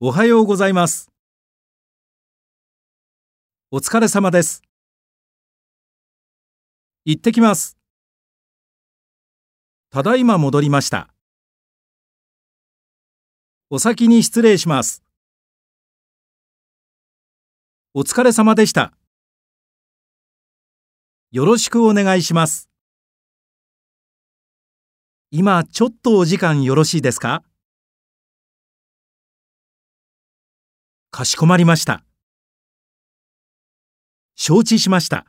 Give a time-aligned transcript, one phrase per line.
[0.00, 1.08] おはようございます。
[3.70, 4.60] お疲れ様です。
[7.04, 7.78] 行ってきます。
[9.90, 11.14] ただいま戻りました。
[13.70, 15.04] お先に失礼します。
[17.94, 18.92] お疲れ様でした。
[21.30, 22.68] よろしくお願いします。
[25.30, 27.44] 今ちょっとお時間よろしいですか？
[31.14, 32.02] かしこまりました。
[34.34, 35.26] 承知しました。